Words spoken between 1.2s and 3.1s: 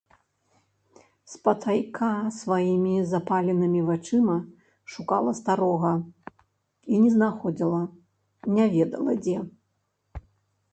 Спатайка сваімі